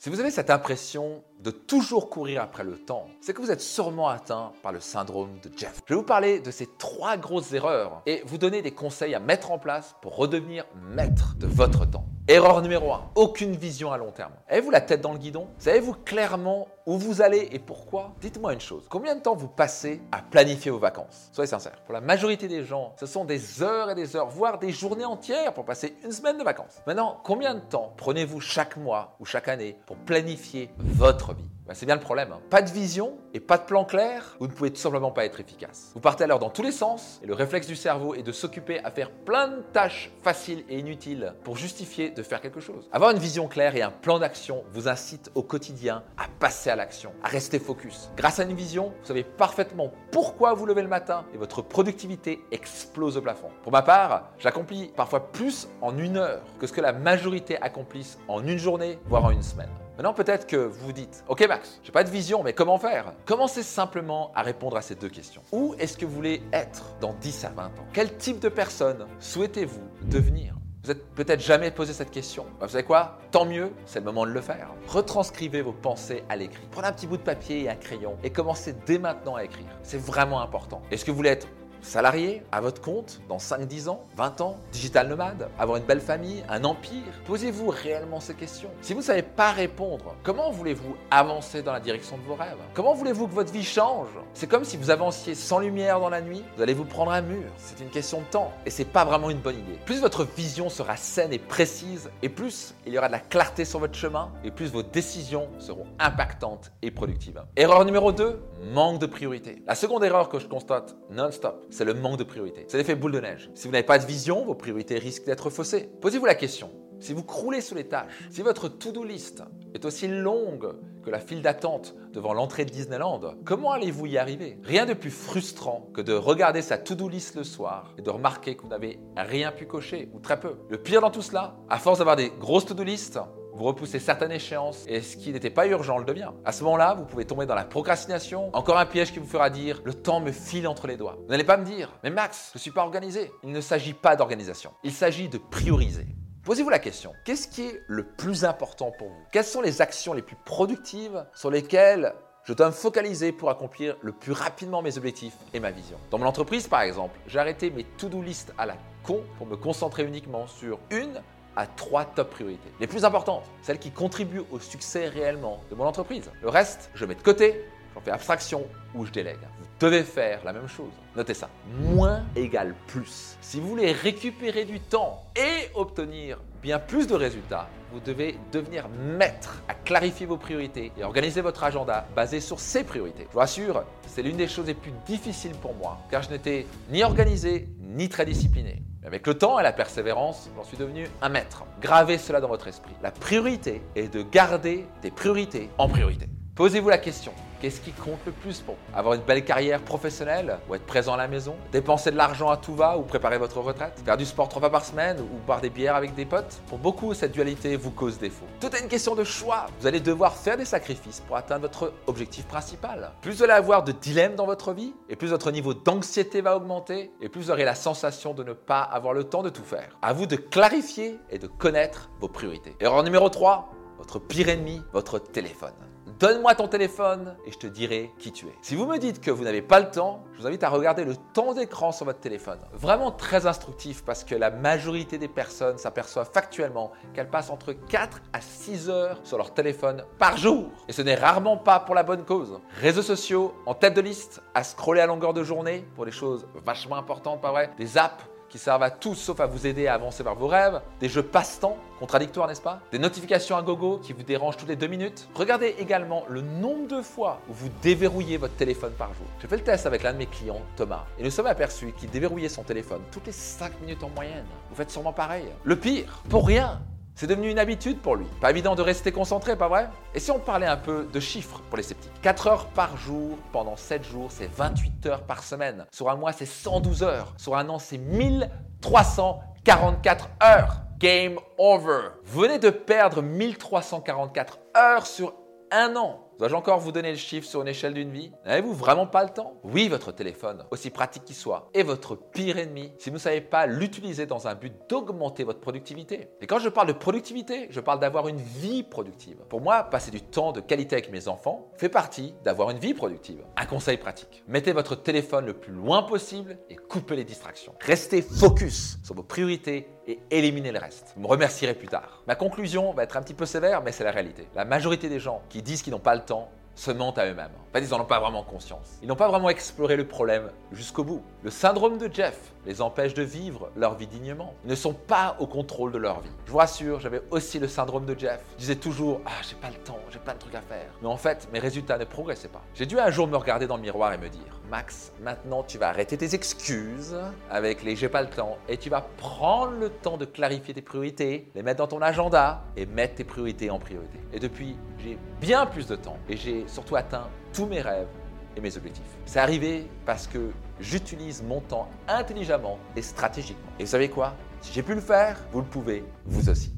Si 0.00 0.08
vous 0.08 0.18
avez 0.18 0.30
cette 0.30 0.48
impression 0.48 1.22
de 1.42 1.50
toujours 1.50 2.10
courir 2.10 2.42
après 2.42 2.64
le 2.64 2.76
temps, 2.76 3.06
c'est 3.20 3.32
que 3.32 3.40
vous 3.40 3.50
êtes 3.50 3.60
sûrement 3.60 4.08
atteint 4.08 4.52
par 4.62 4.72
le 4.72 4.80
syndrome 4.80 5.38
de 5.42 5.50
Jeff. 5.56 5.80
Je 5.86 5.94
vais 5.94 5.98
vous 5.98 6.06
parler 6.06 6.40
de 6.40 6.50
ces 6.50 6.66
trois 6.78 7.16
grosses 7.16 7.52
erreurs 7.52 8.02
et 8.06 8.22
vous 8.26 8.38
donner 8.38 8.62
des 8.62 8.72
conseils 8.72 9.14
à 9.14 9.20
mettre 9.20 9.50
en 9.50 9.58
place 9.58 9.96
pour 10.02 10.16
redevenir 10.16 10.66
maître 10.74 11.34
de 11.38 11.46
votre 11.46 11.86
temps. 11.86 12.04
Erreur 12.28 12.62
numéro 12.62 12.92
1, 12.92 13.10
aucune 13.16 13.56
vision 13.56 13.90
à 13.90 13.98
long 13.98 14.12
terme. 14.12 14.32
Avez-vous 14.48 14.70
la 14.70 14.80
tête 14.80 15.00
dans 15.00 15.12
le 15.12 15.18
guidon? 15.18 15.48
Savez-vous 15.58 15.94
clairement 15.94 16.68
où 16.86 16.96
vous 16.96 17.22
allez 17.22 17.48
et 17.50 17.58
pourquoi? 17.58 18.12
Dites-moi 18.20 18.52
une 18.52 18.60
chose, 18.60 18.86
combien 18.88 19.16
de 19.16 19.20
temps 19.20 19.34
vous 19.34 19.48
passez 19.48 20.00
à 20.12 20.22
planifier 20.22 20.70
vos 20.70 20.78
vacances? 20.78 21.30
Soyez 21.32 21.48
sincère, 21.48 21.82
pour 21.84 21.92
la 21.92 22.00
majorité 22.00 22.46
des 22.46 22.64
gens, 22.64 22.94
ce 23.00 23.06
sont 23.06 23.24
des 23.24 23.62
heures 23.62 23.90
et 23.90 23.94
des 23.96 24.14
heures, 24.14 24.28
voire 24.28 24.60
des 24.60 24.70
journées 24.70 25.04
entières 25.04 25.52
pour 25.54 25.64
passer 25.64 25.96
une 26.04 26.12
semaine 26.12 26.38
de 26.38 26.44
vacances. 26.44 26.80
Maintenant, 26.86 27.18
combien 27.24 27.54
de 27.54 27.60
temps 27.60 27.94
prenez-vous 27.96 28.40
chaque 28.40 28.76
mois 28.76 29.16
ou 29.18 29.24
chaque 29.24 29.48
année 29.48 29.76
pour 29.86 29.96
planifier 29.96 30.70
votre 30.78 31.29
ben, 31.70 31.76
c'est 31.76 31.86
bien 31.86 31.94
le 31.94 32.00
problème. 32.00 32.32
Hein. 32.32 32.40
Pas 32.50 32.62
de 32.62 32.70
vision 32.70 33.16
et 33.32 33.38
pas 33.38 33.56
de 33.56 33.62
plan 33.62 33.84
clair, 33.84 34.34
vous 34.40 34.48
ne 34.48 34.52
pouvez 34.52 34.72
tout 34.72 34.80
simplement 34.80 35.12
pas 35.12 35.24
être 35.24 35.38
efficace. 35.38 35.92
Vous 35.94 36.00
partez 36.00 36.24
alors 36.24 36.40
dans 36.40 36.50
tous 36.50 36.62
les 36.62 36.72
sens 36.72 37.20
et 37.22 37.28
le 37.28 37.32
réflexe 37.32 37.68
du 37.68 37.76
cerveau 37.76 38.16
est 38.16 38.24
de 38.24 38.32
s'occuper 38.32 38.80
à 38.82 38.90
faire 38.90 39.12
plein 39.12 39.46
de 39.46 39.62
tâches 39.72 40.10
faciles 40.24 40.64
et 40.68 40.80
inutiles 40.80 41.32
pour 41.44 41.56
justifier 41.56 42.10
de 42.10 42.24
faire 42.24 42.40
quelque 42.40 42.58
chose. 42.58 42.88
Avoir 42.90 43.12
une 43.12 43.20
vision 43.20 43.46
claire 43.46 43.76
et 43.76 43.82
un 43.82 43.92
plan 43.92 44.18
d'action 44.18 44.64
vous 44.72 44.88
incite 44.88 45.30
au 45.36 45.44
quotidien 45.44 46.02
à 46.18 46.24
passer 46.40 46.70
à 46.70 46.74
l'action, 46.74 47.12
à 47.22 47.28
rester 47.28 47.60
focus. 47.60 48.10
Grâce 48.16 48.40
à 48.40 48.42
une 48.42 48.56
vision, 48.56 48.86
vous 49.02 49.06
savez 49.06 49.22
parfaitement 49.22 49.92
pourquoi 50.10 50.54
vous 50.54 50.66
levez 50.66 50.82
le 50.82 50.88
matin 50.88 51.24
et 51.32 51.38
votre 51.38 51.62
productivité 51.62 52.40
explose 52.50 53.16
au 53.16 53.22
plafond. 53.22 53.50
Pour 53.62 53.70
ma 53.70 53.82
part, 53.82 54.30
j'accomplis 54.40 54.90
parfois 54.96 55.30
plus 55.30 55.68
en 55.82 55.96
une 55.96 56.16
heure 56.16 56.42
que 56.58 56.66
ce 56.66 56.72
que 56.72 56.80
la 56.80 56.92
majorité 56.92 57.62
accomplissent 57.62 58.18
en 58.26 58.44
une 58.44 58.58
journée, 58.58 58.98
voire 59.06 59.24
en 59.24 59.30
une 59.30 59.44
semaine. 59.44 59.70
Maintenant, 60.00 60.14
peut-être 60.14 60.46
que 60.46 60.56
vous 60.56 60.94
dites, 60.94 61.22
ok 61.28 61.46
Max, 61.46 61.78
j'ai 61.82 61.92
pas 61.92 62.04
de 62.04 62.08
vision, 62.08 62.42
mais 62.42 62.54
comment 62.54 62.78
faire? 62.78 63.12
Commencez 63.26 63.62
simplement 63.62 64.32
à 64.34 64.40
répondre 64.40 64.78
à 64.78 64.80
ces 64.80 64.94
deux 64.94 65.10
questions. 65.10 65.42
Où 65.52 65.74
est-ce 65.78 65.98
que 65.98 66.06
vous 66.06 66.14
voulez 66.14 66.42
être 66.54 66.86
dans 67.02 67.12
10 67.12 67.44
à 67.44 67.50
20 67.50 67.64
ans? 67.64 67.70
Quel 67.92 68.16
type 68.16 68.38
de 68.38 68.48
personne 68.48 69.06
souhaitez-vous 69.18 69.82
devenir? 70.04 70.54
Vous 70.82 70.88
n'êtes 70.88 71.06
peut-être 71.14 71.40
jamais 71.40 71.70
posé 71.70 71.92
cette 71.92 72.10
question. 72.10 72.46
Bah, 72.58 72.64
vous 72.64 72.72
savez 72.72 72.84
quoi? 72.84 73.18
Tant 73.30 73.44
mieux, 73.44 73.72
c'est 73.84 73.98
le 73.98 74.06
moment 74.06 74.24
de 74.24 74.30
le 74.30 74.40
faire. 74.40 74.70
Retranscrivez 74.88 75.60
vos 75.60 75.74
pensées 75.74 76.24
à 76.30 76.36
l'écrit. 76.36 76.66
Prenez 76.70 76.88
un 76.88 76.92
petit 76.92 77.06
bout 77.06 77.18
de 77.18 77.22
papier 77.22 77.64
et 77.64 77.68
un 77.68 77.76
crayon 77.76 78.16
et 78.24 78.30
commencez 78.30 78.74
dès 78.86 78.98
maintenant 78.98 79.34
à 79.34 79.44
écrire. 79.44 79.66
C'est 79.82 80.00
vraiment 80.00 80.40
important. 80.40 80.80
Est-ce 80.90 81.04
que 81.04 81.10
vous 81.10 81.18
voulez 81.18 81.28
être 81.28 81.46
salarié, 81.82 82.42
à 82.52 82.60
votre 82.60 82.80
compte, 82.80 83.20
dans 83.28 83.38
5-10 83.38 83.88
ans, 83.88 84.04
20 84.16 84.40
ans, 84.40 84.58
digital 84.72 85.08
nomade, 85.08 85.48
avoir 85.58 85.78
une 85.78 85.84
belle 85.84 86.00
famille, 86.00 86.42
un 86.48 86.64
empire 86.64 86.90
Posez-vous 87.26 87.68
réellement 87.68 88.20
ces 88.20 88.34
questions. 88.34 88.70
Si 88.80 88.92
vous 88.92 89.00
ne 89.00 89.04
savez 89.04 89.22
pas 89.22 89.52
répondre, 89.52 90.14
comment 90.22 90.50
voulez-vous 90.50 90.96
avancer 91.10 91.62
dans 91.62 91.72
la 91.72 91.80
direction 91.80 92.16
de 92.18 92.22
vos 92.22 92.34
rêves? 92.34 92.58
Comment 92.74 92.94
voulez-vous 92.94 93.28
que 93.28 93.34
votre 93.34 93.52
vie 93.52 93.64
change? 93.64 94.08
C'est 94.34 94.46
comme 94.46 94.64
si 94.64 94.76
vous 94.76 94.90
avanciez 94.90 95.34
sans 95.34 95.58
lumière 95.58 96.00
dans 96.00 96.10
la 96.10 96.20
nuit, 96.20 96.42
vous 96.56 96.62
allez 96.62 96.74
vous 96.74 96.84
prendre 96.84 97.12
un 97.12 97.22
mur. 97.22 97.50
C'est 97.56 97.80
une 97.80 97.90
question 97.90 98.20
de 98.20 98.26
temps 98.26 98.52
et 98.66 98.70
c'est 98.70 98.84
pas 98.84 99.04
vraiment 99.04 99.30
une 99.30 99.38
bonne 99.38 99.58
idée. 99.58 99.78
Plus 99.84 100.00
votre 100.00 100.24
vision 100.24 100.68
sera 100.68 100.96
saine 100.96 101.32
et 101.32 101.38
précise 101.38 102.10
et 102.22 102.28
plus 102.28 102.74
il 102.86 102.92
y 102.92 102.98
aura 102.98 103.08
de 103.08 103.12
la 103.12 103.20
clarté 103.20 103.64
sur 103.64 103.78
votre 103.78 103.94
chemin 103.94 104.30
et 104.44 104.50
plus 104.50 104.70
vos 104.70 104.82
décisions 104.82 105.48
seront 105.58 105.86
impactantes 105.98 106.72
et 106.82 106.90
productives. 106.90 107.42
Erreur 107.56 107.84
numéro 107.84 108.12
2, 108.12 108.40
manque 108.72 108.98
de 108.98 109.06
priorité. 109.06 109.62
La 109.66 109.74
seconde 109.74 110.04
erreur 110.04 110.28
que 110.28 110.38
je 110.38 110.46
constate 110.46 110.96
non-stop, 111.10 111.66
c'est 111.70 111.84
le 111.84 111.94
manque 111.94 112.18
de 112.18 112.24
priorité. 112.24 112.64
C'est 112.68 112.78
l'effet 112.78 112.94
boule 112.94 113.12
de 113.12 113.20
neige. 113.20 113.50
Si 113.54 113.66
vous 113.66 113.72
n'avez 113.72 113.86
pas 113.86 113.98
de 113.98 114.06
vision, 114.06 114.44
vos 114.44 114.54
priorités 114.54 114.98
risquent 114.98 115.26
d'être 115.26 115.50
faussées. 115.50 115.88
Posez-vous 116.00 116.26
la 116.26 116.34
question. 116.34 116.70
Si 117.00 117.14
vous 117.14 117.22
croulez 117.22 117.62
sous 117.62 117.74
les 117.74 117.88
tâches, 117.88 118.12
si 118.28 118.42
votre 118.42 118.68
to-do 118.68 119.04
list 119.04 119.42
est 119.72 119.86
aussi 119.86 120.06
longue 120.06 120.74
que 121.02 121.08
la 121.08 121.18
file 121.18 121.40
d'attente 121.40 121.94
devant 122.12 122.34
l'entrée 122.34 122.66
de 122.66 122.70
Disneyland, 122.70 123.36
comment 123.46 123.72
allez-vous 123.72 124.04
y 124.04 124.18
arriver? 124.18 124.58
Rien 124.62 124.84
de 124.84 124.92
plus 124.92 125.10
frustrant 125.10 125.88
que 125.94 126.02
de 126.02 126.12
regarder 126.12 126.60
sa 126.60 126.76
to-do 126.76 127.08
list 127.08 127.36
le 127.36 127.44
soir 127.44 127.94
et 127.96 128.02
de 128.02 128.10
remarquer 128.10 128.54
que 128.54 128.62
vous 128.62 128.68
n'avez 128.68 129.00
rien 129.16 129.50
pu 129.50 129.64
cocher, 129.64 130.10
ou 130.12 130.20
très 130.20 130.38
peu. 130.38 130.56
Le 130.68 130.76
pire 130.76 131.00
dans 131.00 131.10
tout 131.10 131.22
cela, 131.22 131.56
à 131.70 131.78
force 131.78 132.00
d'avoir 132.00 132.16
des 132.16 132.30
grosses 132.38 132.66
to-do 132.66 132.82
list, 132.82 133.18
vous 133.60 133.66
repoussez 133.66 133.98
certaines 133.98 134.32
échéances 134.32 134.86
et 134.88 135.02
ce 135.02 135.18
qui 135.18 135.32
n'était 135.32 135.50
pas 135.50 135.66
urgent 135.66 135.98
le 135.98 136.06
devient. 136.06 136.30
À 136.46 136.52
ce 136.52 136.64
moment-là, 136.64 136.94
vous 136.94 137.04
pouvez 137.04 137.26
tomber 137.26 137.44
dans 137.44 137.54
la 137.54 137.66
procrastination, 137.66 138.48
encore 138.54 138.78
un 138.78 138.86
piège 138.86 139.12
qui 139.12 139.18
vous 139.18 139.26
fera 139.26 139.50
dire 139.50 139.82
le 139.84 139.92
temps 139.92 140.18
me 140.18 140.32
file 140.32 140.66
entre 140.66 140.86
les 140.86 140.96
doigts. 140.96 141.18
Vous 141.20 141.30
n'allez 141.30 141.44
pas 141.44 141.58
me 141.58 141.66
dire 141.66 141.92
mais 142.02 142.08
Max, 142.08 142.52
je 142.54 142.58
ne 142.58 142.60
suis 142.60 142.70
pas 142.70 142.80
organisé. 142.80 143.30
Il 143.42 143.52
ne 143.52 143.60
s'agit 143.60 143.92
pas 143.92 144.16
d'organisation. 144.16 144.72
Il 144.82 144.92
s'agit 144.92 145.28
de 145.28 145.36
prioriser. 145.36 146.06
Posez-vous 146.42 146.70
la 146.70 146.78
question, 146.78 147.12
qu'est-ce 147.26 147.48
qui 147.48 147.66
est 147.66 147.82
le 147.86 148.04
plus 148.04 148.46
important 148.46 148.92
pour 148.98 149.08
vous? 149.08 149.26
Quelles 149.30 149.44
sont 149.44 149.60
les 149.60 149.82
actions 149.82 150.14
les 150.14 150.22
plus 150.22 150.36
productives 150.46 151.26
sur 151.34 151.50
lesquelles 151.50 152.14
je 152.44 152.54
dois 152.54 152.68
me 152.68 152.72
focaliser 152.72 153.30
pour 153.30 153.50
accomplir 153.50 153.94
le 154.00 154.12
plus 154.12 154.32
rapidement 154.32 154.80
mes 154.80 154.96
objectifs 154.96 155.36
et 155.52 155.60
ma 155.60 155.70
vision? 155.70 155.98
Dans 156.10 156.16
mon 156.16 156.24
entreprise, 156.24 156.66
par 156.66 156.80
exemple, 156.80 157.20
j'ai 157.26 157.38
arrêté 157.38 157.68
mes 157.68 157.84
to-do 157.84 158.22
list 158.22 158.54
à 158.56 158.64
la 158.64 158.76
con 159.02 159.22
pour 159.36 159.46
me 159.46 159.56
concentrer 159.56 160.04
uniquement 160.04 160.46
sur 160.46 160.78
une 160.90 161.20
à 161.56 161.66
trois 161.66 162.04
top 162.04 162.30
priorités. 162.30 162.70
Les 162.80 162.86
plus 162.86 163.04
importantes, 163.04 163.44
celles 163.62 163.78
qui 163.78 163.90
contribuent 163.90 164.44
au 164.50 164.58
succès 164.58 165.08
réellement 165.08 165.62
de 165.70 165.74
mon 165.74 165.84
entreprise. 165.84 166.30
Le 166.42 166.48
reste, 166.48 166.90
je 166.94 167.04
mets 167.04 167.14
de 167.14 167.22
côté, 167.22 167.64
j'en 167.94 168.00
fais 168.00 168.10
abstraction 168.10 168.66
ou 168.94 169.04
je 169.04 169.12
délègue. 169.12 169.38
Vous 169.58 169.66
devez 169.86 170.02
faire 170.02 170.44
la 170.44 170.52
même 170.52 170.68
chose. 170.68 170.92
Notez 171.16 171.34
ça. 171.34 171.48
Moins 171.78 172.22
égale 172.36 172.74
plus. 172.86 173.36
Si 173.40 173.60
vous 173.60 173.68
voulez 173.68 173.92
récupérer 173.92 174.64
du 174.64 174.80
temps 174.80 175.24
et 175.36 175.70
obtenir 175.74 176.38
bien 176.62 176.78
plus 176.78 177.06
de 177.06 177.14
résultats, 177.14 177.68
vous 177.92 178.00
devez 178.00 178.38
devenir 178.52 178.88
maître 178.88 179.62
à 179.66 179.74
clarifier 179.74 180.26
vos 180.26 180.36
priorités 180.36 180.92
et 180.96 181.04
organiser 181.04 181.40
votre 181.40 181.64
agenda 181.64 182.06
basé 182.14 182.40
sur 182.40 182.60
ces 182.60 182.84
priorités. 182.84 183.26
Je 183.28 183.32
vous 183.32 183.38
rassure, 183.38 183.84
c'est 184.06 184.22
l'une 184.22 184.36
des 184.36 184.48
choses 184.48 184.66
les 184.66 184.74
plus 184.74 184.92
difficiles 185.06 185.54
pour 185.54 185.74
moi, 185.74 185.98
car 186.10 186.22
je 186.22 186.30
n'étais 186.30 186.66
ni 186.90 187.02
organisé 187.02 187.68
ni 187.80 188.08
très 188.08 188.24
discipliné. 188.24 188.82
Mais 189.00 189.06
avec 189.06 189.26
le 189.26 189.34
temps 189.34 189.58
et 189.58 189.62
la 189.62 189.72
persévérance, 189.72 190.50
j'en 190.56 190.64
suis 190.64 190.76
devenu 190.76 191.06
un 191.22 191.28
maître. 191.30 191.64
Gravez 191.80 192.18
cela 192.18 192.40
dans 192.40 192.48
votre 192.48 192.68
esprit. 192.68 192.92
La 193.02 193.10
priorité 193.10 193.82
est 193.96 194.12
de 194.12 194.22
garder 194.22 194.86
des 195.00 195.10
priorités 195.10 195.70
en 195.78 195.88
priorité. 195.88 196.28
Posez-vous 196.54 196.90
la 196.90 196.98
question, 196.98 197.32
qu'est-ce 197.60 197.80
qui 197.80 197.92
compte 197.92 198.18
le 198.26 198.32
plus 198.32 198.60
pour 198.60 198.76
Avoir 198.94 199.14
une 199.14 199.20
belle 199.20 199.44
carrière 199.44 199.80
professionnelle 199.80 200.58
ou 200.68 200.74
être 200.74 200.86
présent 200.86 201.14
à 201.14 201.16
la 201.16 201.28
maison 201.28 201.54
Dépenser 201.72 202.10
de 202.10 202.16
l'argent 202.16 202.48
à 202.48 202.56
tout 202.56 202.74
va 202.74 202.96
ou 202.98 203.02
préparer 203.02 203.38
votre 203.38 203.58
retraite 203.60 204.00
Faire 204.04 204.16
du 204.16 204.24
sport 204.24 204.48
trois 204.48 204.60
fois 204.60 204.70
par 204.70 204.84
semaine 204.84 205.20
ou 205.20 205.46
boire 205.46 205.60
des 205.60 205.70
bières 205.70 205.94
avec 205.94 206.14
des 206.14 206.24
potes? 206.24 206.60
Pour 206.66 206.78
beaucoup, 206.78 207.14
cette 207.14 207.32
dualité 207.32 207.76
vous 207.76 207.90
cause 207.90 208.18
défaut. 208.18 208.46
Tout 208.60 208.74
est 208.74 208.80
une 208.80 208.88
question 208.88 209.14
de 209.14 209.24
choix. 209.24 209.66
Vous 209.80 209.86
allez 209.86 210.00
devoir 210.00 210.34
faire 210.34 210.56
des 210.56 210.64
sacrifices 210.64 211.20
pour 211.20 211.36
atteindre 211.36 211.62
votre 211.62 211.92
objectif 212.06 212.46
principal. 212.46 213.12
Plus 213.20 213.32
vous 213.32 213.42
allez 213.44 213.52
avoir 213.52 213.84
de 213.84 213.92
dilemmes 213.92 214.34
dans 214.34 214.46
votre 214.46 214.72
vie 214.72 214.94
et 215.08 215.16
plus 215.16 215.28
votre 215.28 215.50
niveau 215.50 215.74
d'anxiété 215.74 216.40
va 216.40 216.56
augmenter 216.56 217.12
et 217.20 217.28
plus 217.28 217.42
vous 217.42 217.50
aurez 217.50 217.64
la 217.64 217.74
sensation 217.74 218.34
de 218.34 218.42
ne 218.42 218.52
pas 218.52 218.80
avoir 218.80 219.12
le 219.12 219.24
temps 219.24 219.42
de 219.42 219.50
tout 219.50 219.64
faire. 219.64 219.98
À 220.02 220.12
vous 220.12 220.26
de 220.26 220.36
clarifier 220.36 221.18
et 221.30 221.38
de 221.38 221.46
connaître 221.46 222.10
vos 222.20 222.28
priorités. 222.28 222.74
Erreur 222.80 223.02
numéro 223.02 223.28
3, 223.28 223.70
votre 223.98 224.18
pire 224.18 224.48
ennemi, 224.48 224.82
votre 224.92 225.18
téléphone. 225.18 225.74
Donne-moi 226.20 226.54
ton 226.54 226.68
téléphone 226.68 227.34
et 227.46 227.50
je 227.50 227.56
te 227.56 227.66
dirai 227.66 228.12
qui 228.18 228.30
tu 228.30 228.46
es. 228.46 228.54
Si 228.60 228.76
vous 228.76 228.84
me 228.84 228.98
dites 228.98 229.22
que 229.22 229.30
vous 229.30 229.44
n'avez 229.44 229.62
pas 229.62 229.80
le 229.80 229.90
temps, 229.90 230.22
je 230.34 230.42
vous 230.42 230.46
invite 230.46 230.62
à 230.62 230.68
regarder 230.68 231.06
le 231.06 231.16
temps 231.16 231.54
d'écran 231.54 231.92
sur 231.92 232.04
votre 232.04 232.20
téléphone. 232.20 232.58
Vraiment 232.74 233.10
très 233.10 233.46
instructif 233.46 234.04
parce 234.04 234.22
que 234.22 234.34
la 234.34 234.50
majorité 234.50 235.16
des 235.16 235.28
personnes 235.28 235.78
s'aperçoivent 235.78 236.30
factuellement 236.30 236.92
qu'elles 237.14 237.30
passent 237.30 237.48
entre 237.48 237.72
4 237.72 238.20
à 238.34 238.42
6 238.42 238.90
heures 238.90 239.18
sur 239.24 239.38
leur 239.38 239.54
téléphone 239.54 240.04
par 240.18 240.36
jour. 240.36 240.68
Et 240.88 240.92
ce 240.92 241.00
n'est 241.00 241.14
rarement 241.14 241.56
pas 241.56 241.80
pour 241.80 241.94
la 241.94 242.02
bonne 242.02 242.26
cause. 242.26 242.60
Réseaux 242.78 243.00
sociaux 243.00 243.54
en 243.64 243.72
tête 243.72 243.94
de 243.94 244.02
liste, 244.02 244.42
à 244.52 244.62
scroller 244.62 245.00
à 245.00 245.06
longueur 245.06 245.32
de 245.32 245.42
journée 245.42 245.86
pour 245.96 246.04
des 246.04 246.12
choses 246.12 246.46
vachement 246.66 246.96
importantes, 246.96 247.40
pas 247.40 247.50
vrai? 247.50 247.70
Des 247.78 247.96
apps 247.96 248.26
qui 248.50 248.58
servent 248.58 248.82
à 248.82 248.90
tout 248.90 249.14
sauf 249.14 249.40
à 249.40 249.46
vous 249.46 249.66
aider 249.66 249.86
à 249.86 249.94
avancer 249.94 250.22
vers 250.22 250.34
vos 250.34 250.48
rêves, 250.48 250.80
des 251.00 251.08
jeux 251.08 251.22
passe-temps 251.22 251.76
contradictoires, 251.98 252.48
n'est-ce 252.48 252.62
pas? 252.62 252.80
Des 252.92 252.98
notifications 252.98 253.56
à 253.56 253.62
gogo 253.62 253.98
qui 253.98 254.12
vous 254.12 254.22
dérangent 254.22 254.56
toutes 254.56 254.68
les 254.68 254.76
deux 254.76 254.86
minutes. 254.86 255.28
Regardez 255.34 255.76
également 255.78 256.24
le 256.28 256.40
nombre 256.40 256.88
de 256.88 257.02
fois 257.02 257.40
où 257.48 257.52
vous 257.52 257.68
déverrouillez 257.82 258.36
votre 258.36 258.56
téléphone 258.56 258.92
par 258.92 259.08
jour. 259.14 259.26
J'ai 259.40 259.48
fait 259.48 259.56
le 259.56 259.62
test 259.62 259.86
avec 259.86 260.02
l'un 260.02 260.12
de 260.12 260.18
mes 260.18 260.26
clients, 260.26 260.62
Thomas, 260.76 261.04
et 261.18 261.22
nous 261.22 261.30
sommes 261.30 261.46
aperçus 261.46 261.92
qu'il 261.92 262.10
déverrouillait 262.10 262.48
son 262.48 262.62
téléphone 262.62 263.00
toutes 263.12 263.26
les 263.26 263.32
5 263.32 263.80
minutes 263.80 264.02
en 264.02 264.08
moyenne. 264.10 264.46
Vous 264.70 264.76
faites 264.76 264.90
sûrement 264.90 265.12
pareil. 265.12 265.44
Le 265.64 265.76
pire, 265.76 266.22
pour 266.28 266.46
rien, 266.46 266.80
c'est 267.20 267.26
devenu 267.26 267.50
une 267.50 267.58
habitude 267.58 268.00
pour 268.00 268.16
lui. 268.16 268.24
Pas 268.40 268.48
évident 268.48 268.74
de 268.74 268.80
rester 268.80 269.12
concentré, 269.12 269.54
pas 269.54 269.68
vrai? 269.68 269.90
Et 270.14 270.20
si 270.20 270.30
on 270.30 270.38
parlait 270.38 270.66
un 270.66 270.78
peu 270.78 271.06
de 271.12 271.20
chiffres 271.20 271.60
pour 271.68 271.76
les 271.76 271.82
sceptiques? 271.82 272.10
4 272.22 272.46
heures 272.46 272.64
par 272.68 272.96
jour 272.96 273.36
pendant 273.52 273.76
7 273.76 274.02
jours, 274.04 274.28
c'est 274.30 274.50
28 274.50 275.04
heures 275.04 275.24
par 275.24 275.42
semaine. 275.42 275.84
Sur 275.92 276.08
un 276.08 276.16
mois, 276.16 276.32
c'est 276.32 276.46
112 276.46 277.02
heures. 277.02 277.34
Sur 277.36 277.58
un 277.58 277.68
an, 277.68 277.78
c'est 277.78 277.98
1344 277.98 280.30
heures. 280.42 280.76
Game 280.98 281.38
over. 281.58 282.08
Venez 282.24 282.58
de 282.58 282.70
perdre 282.70 283.20
1344 283.20 284.58
heures 284.78 285.04
sur 285.04 285.34
un 285.70 285.96
an. 285.96 286.29
Dois-je 286.40 286.54
encore 286.54 286.80
vous 286.80 286.90
donner 286.90 287.10
le 287.10 287.18
chiffre 287.18 287.46
sur 287.46 287.60
une 287.60 287.68
échelle 287.68 287.92
d'une 287.92 288.12
vie? 288.12 288.32
N'avez-vous 288.46 288.72
vraiment 288.72 289.06
pas 289.06 289.24
le 289.24 289.28
temps? 289.28 289.60
Oui, 289.62 289.88
votre 289.88 290.10
téléphone, 290.10 290.64
aussi 290.70 290.88
pratique 290.88 291.26
qu'il 291.26 291.36
soit, 291.36 291.68
est 291.74 291.82
votre 291.82 292.16
pire 292.16 292.56
ennemi 292.56 292.94
si 292.96 293.10
vous 293.10 293.16
ne 293.16 293.20
savez 293.20 293.42
pas 293.42 293.66
l'utiliser 293.66 294.24
dans 294.24 294.48
un 294.48 294.54
but 294.54 294.72
d'augmenter 294.88 295.44
votre 295.44 295.60
productivité. 295.60 296.30
Et 296.40 296.46
quand 296.46 296.58
je 296.58 296.70
parle 296.70 296.88
de 296.88 296.94
productivité, 296.94 297.66
je 297.68 297.80
parle 297.80 298.00
d'avoir 298.00 298.26
une 298.26 298.38
vie 298.38 298.82
productive. 298.82 299.36
Pour 299.50 299.60
moi, 299.60 299.82
passer 299.82 300.10
du 300.10 300.22
temps 300.22 300.52
de 300.52 300.62
qualité 300.62 300.96
avec 300.96 301.12
mes 301.12 301.28
enfants 301.28 301.68
fait 301.76 301.90
partie 301.90 302.34
d'avoir 302.42 302.70
une 302.70 302.78
vie 302.78 302.94
productive. 302.94 303.44
Un 303.58 303.66
conseil 303.66 303.98
pratique. 303.98 304.42
Mettez 304.48 304.72
votre 304.72 304.94
téléphone 304.94 305.44
le 305.44 305.52
plus 305.52 305.74
loin 305.74 306.04
possible 306.04 306.56
et 306.70 306.76
coupez 306.76 307.16
les 307.16 307.24
distractions. 307.24 307.74
Restez 307.82 308.22
focus 308.22 308.96
sur 309.02 309.14
vos 309.14 309.22
priorités 309.22 309.88
et 310.06 310.18
éliminez 310.30 310.72
le 310.72 310.78
reste. 310.78 311.12
Vous 311.16 311.22
me 311.22 311.26
remercierez 311.26 311.74
plus 311.74 311.86
tard. 311.86 312.22
Ma 312.26 312.34
conclusion 312.34 312.94
va 312.94 313.02
être 313.02 313.18
un 313.18 313.22
petit 313.22 313.34
peu 313.34 313.44
sévère, 313.44 313.82
mais 313.82 313.92
c'est 313.92 314.04
la 314.04 314.10
réalité. 314.10 314.48
La 314.54 314.64
majorité 314.64 315.10
des 315.10 315.20
gens 315.20 315.42
qui 315.50 315.60
disent 315.60 315.82
qu'ils 315.82 315.92
n'ont 315.92 315.98
pas 315.98 316.14
le 316.14 316.22
temps 316.22 316.29
temps 316.30 316.59
se 316.80 316.90
mentent 316.90 317.18
à 317.18 317.26
eux-mêmes. 317.26 317.50
En 317.68 317.72
fait, 317.72 317.84
ils 317.84 317.90
n'en 317.90 318.00
ont 318.00 318.06
pas 318.06 318.20
vraiment 318.20 318.42
conscience. 318.42 318.98
Ils 319.02 319.08
n'ont 319.08 319.14
pas 319.14 319.28
vraiment 319.28 319.50
exploré 319.50 319.96
le 319.96 320.08
problème 320.08 320.50
jusqu'au 320.72 321.04
bout. 321.04 321.22
Le 321.42 321.50
syndrome 321.50 321.98
de 321.98 322.08
Jeff 322.10 322.54
les 322.64 322.80
empêche 322.80 323.12
de 323.12 323.22
vivre 323.22 323.70
leur 323.76 323.96
vie 323.96 324.06
dignement. 324.06 324.54
Ils 324.64 324.70
ne 324.70 324.74
sont 324.74 324.94
pas 324.94 325.36
au 325.40 325.46
contrôle 325.46 325.92
de 325.92 325.98
leur 325.98 326.20
vie. 326.20 326.30
Je 326.46 326.52
vous 326.52 326.56
rassure, 326.56 326.98
j'avais 326.98 327.22
aussi 327.30 327.58
le 327.58 327.68
syndrome 327.68 328.06
de 328.06 328.18
Jeff. 328.18 328.40
Je 328.54 328.60
disais 328.60 328.76
toujours 328.76 329.20
Ah, 329.26 329.42
j'ai 329.46 329.56
pas 329.56 329.68
le 329.68 329.76
temps, 329.76 329.98
j'ai 330.10 330.18
pas 330.18 330.32
de 330.32 330.38
trucs 330.38 330.54
à 330.54 330.62
faire. 330.62 330.90
Mais 331.02 331.08
en 331.08 331.18
fait, 331.18 331.48
mes 331.52 331.58
résultats 331.58 331.98
ne 331.98 332.04
progressaient 332.04 332.48
pas. 332.48 332.62
J'ai 332.74 332.86
dû 332.86 332.98
un 332.98 333.10
jour 333.10 333.28
me 333.28 333.36
regarder 333.36 333.66
dans 333.66 333.76
le 333.76 333.82
miroir 333.82 334.14
et 334.14 334.18
me 334.18 334.30
dire 334.30 334.60
Max, 334.70 335.12
maintenant 335.20 335.64
tu 335.64 335.78
vas 335.78 335.88
arrêter 335.88 336.16
tes 336.16 336.34
excuses 336.34 337.16
avec 337.50 337.82
les 337.82 337.96
j'ai 337.96 338.08
pas 338.08 338.22
le 338.22 338.30
temps 338.30 338.56
et 338.68 338.76
tu 338.76 338.88
vas 338.88 339.00
prendre 339.18 339.72
le 339.72 339.90
temps 339.90 340.16
de 340.16 340.24
clarifier 340.24 340.72
tes 340.72 340.80
priorités, 340.80 341.50
les 341.56 341.62
mettre 341.62 341.78
dans 341.78 341.88
ton 341.88 342.00
agenda 342.00 342.62
et 342.76 342.86
mettre 342.86 343.16
tes 343.16 343.24
priorités 343.24 343.68
en 343.68 343.80
priorité. 343.80 344.20
Et 344.32 344.38
depuis, 344.38 344.76
j'ai 345.02 345.18
bien 345.40 345.66
plus 345.66 345.88
de 345.88 345.96
temps 345.96 346.18
et 346.28 346.36
j'ai 346.36 346.64
surtout 346.70 346.96
atteint 346.96 347.28
tous 347.52 347.66
mes 347.66 347.80
rêves 347.80 348.08
et 348.56 348.60
mes 348.60 348.76
objectifs. 348.76 349.16
C'est 349.26 349.38
arrivé 349.38 349.86
parce 350.06 350.26
que 350.26 350.50
j'utilise 350.80 351.42
mon 351.42 351.60
temps 351.60 351.88
intelligemment 352.08 352.78
et 352.96 353.02
stratégiquement. 353.02 353.70
Et 353.78 353.84
vous 353.84 353.90
savez 353.90 354.08
quoi? 354.08 354.34
Si 354.60 354.72
j'ai 354.72 354.82
pu 354.82 354.94
le 354.94 355.00
faire, 355.00 355.38
vous 355.52 355.60
le 355.60 355.66
pouvez, 355.66 356.04
vous 356.26 356.48
aussi. 356.48 356.72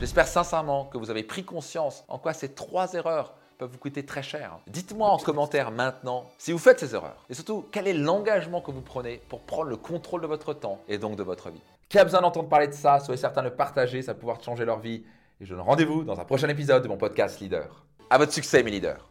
J'espère 0.00 0.26
sincèrement 0.26 0.86
que 0.86 0.98
vous 0.98 1.10
avez 1.10 1.22
pris 1.22 1.44
conscience 1.44 2.04
en 2.08 2.18
quoi 2.18 2.32
ces 2.32 2.54
trois 2.54 2.92
erreurs 2.94 3.34
peuvent 3.58 3.70
vous 3.70 3.78
coûter 3.78 4.06
très 4.06 4.22
cher. 4.22 4.58
Dites-moi 4.66 5.08
en 5.08 5.18
commentaire 5.18 5.70
maintenant 5.70 6.24
si 6.38 6.52
vous 6.52 6.58
faites 6.58 6.80
ces 6.80 6.94
erreurs. 6.94 7.26
Et 7.28 7.34
surtout, 7.34 7.66
quel 7.70 7.86
est 7.86 7.92
l'engagement 7.92 8.62
que 8.62 8.70
vous 8.70 8.80
prenez 8.80 9.20
pour 9.28 9.40
prendre 9.40 9.68
le 9.68 9.76
contrôle 9.76 10.22
de 10.22 10.26
votre 10.26 10.54
temps 10.54 10.80
et 10.88 10.96
donc 10.96 11.16
de 11.16 11.22
votre 11.22 11.50
vie? 11.50 11.60
Qui 11.90 11.98
a 11.98 12.04
besoin 12.04 12.22
d'entendre 12.22 12.48
parler 12.48 12.68
de 12.68 12.72
ça? 12.72 13.00
Soyez 13.00 13.20
certain 13.20 13.42
de 13.42 13.48
le 13.48 13.54
partager, 13.54 14.00
ça 14.00 14.14
va 14.14 14.18
pouvoir 14.18 14.42
changer 14.42 14.64
leur 14.64 14.78
vie. 14.78 15.04
Et 15.40 15.44
je 15.44 15.54
donne 15.54 15.62
rendez-vous 15.62 16.04
dans 16.04 16.18
un 16.18 16.24
prochain 16.24 16.48
épisode 16.48 16.82
de 16.82 16.88
mon 16.88 16.96
podcast 16.96 17.40
Leader. 17.40 17.84
À 18.12 18.18
votre 18.18 18.32
succès, 18.32 18.64
mes 18.64 18.72
leaders 18.72 19.08